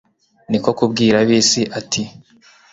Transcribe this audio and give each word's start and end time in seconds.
ni 0.49 0.59
ko 0.63 0.69
kubgirabiisi 0.77 1.61
ati 1.79 2.01